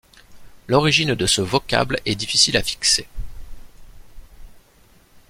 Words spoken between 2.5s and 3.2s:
à fixer.